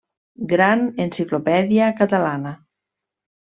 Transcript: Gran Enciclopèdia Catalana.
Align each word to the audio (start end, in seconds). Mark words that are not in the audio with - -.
Gran 0.53 0.81
Enciclopèdia 1.03 1.93
Catalana. 2.03 2.59